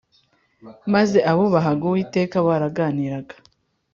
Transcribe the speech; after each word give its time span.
Maze 0.93 1.17
abubahaga 1.31 1.83
Uwiteka 1.89 2.35
baraganiraga 2.47 3.35